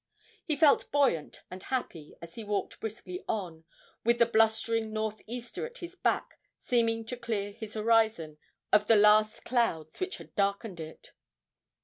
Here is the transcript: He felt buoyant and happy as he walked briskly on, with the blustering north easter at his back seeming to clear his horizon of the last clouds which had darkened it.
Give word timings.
He 0.43 0.55
felt 0.55 0.91
buoyant 0.91 1.41
and 1.51 1.61
happy 1.61 2.15
as 2.23 2.33
he 2.33 2.43
walked 2.43 2.79
briskly 2.79 3.23
on, 3.29 3.65
with 4.03 4.17
the 4.17 4.25
blustering 4.25 4.91
north 4.91 5.21
easter 5.27 5.63
at 5.63 5.77
his 5.77 5.93
back 5.93 6.39
seeming 6.59 7.05
to 7.05 7.15
clear 7.15 7.51
his 7.51 7.75
horizon 7.75 8.39
of 8.73 8.87
the 8.87 8.95
last 8.95 9.45
clouds 9.45 9.99
which 9.99 10.17
had 10.17 10.33
darkened 10.33 10.79
it. 10.79 11.11